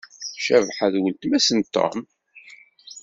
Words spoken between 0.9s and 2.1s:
d weltma-s n Tom.